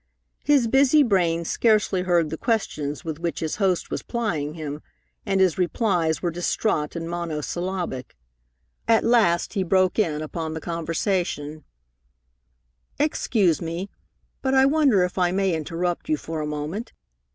His 0.43 0.67
busy 0.67 1.03
brain 1.03 1.45
scarcely 1.45 2.01
heard 2.01 2.31
the 2.31 2.35
questions 2.39 3.05
with 3.05 3.19
which 3.19 3.39
his 3.39 3.57
host 3.57 3.91
was 3.91 4.01
plying 4.01 4.55
him, 4.55 4.81
and 5.27 5.39
his 5.39 5.59
replies 5.59 6.23
were 6.23 6.31
distraught 6.31 6.95
and 6.95 7.07
monosyllabic. 7.07 8.17
At 8.87 9.03
last 9.03 9.53
he 9.53 9.61
broke 9.61 9.99
in 9.99 10.23
upon 10.23 10.55
the 10.55 10.59
conversation: 10.59 11.65
"Excuse 12.97 13.61
me, 13.61 13.91
but 14.41 14.55
I 14.55 14.65
wonder 14.65 15.03
if 15.03 15.19
I 15.19 15.31
may 15.31 15.53
interrupt 15.55 16.09
you 16.09 16.17
for 16.17 16.41
a 16.41 16.47
moment. 16.47 16.93